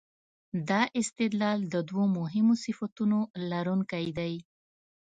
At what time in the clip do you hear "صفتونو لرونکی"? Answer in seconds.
2.65-4.05